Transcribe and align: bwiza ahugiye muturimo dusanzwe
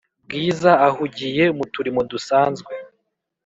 bwiza 0.25 0.71
ahugiye 0.87 1.43
muturimo 1.57 2.01
dusanzwe 2.11 2.71